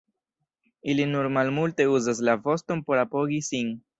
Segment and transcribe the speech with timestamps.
[0.93, 3.73] Ili nur malmulte uzas la voston por apogi sin.